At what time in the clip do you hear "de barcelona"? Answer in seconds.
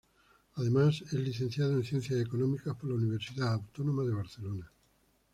4.03-4.71